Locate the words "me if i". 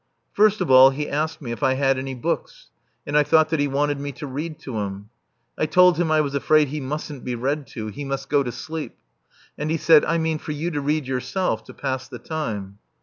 1.43-1.75